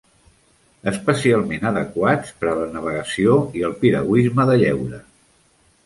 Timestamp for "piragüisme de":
3.85-4.61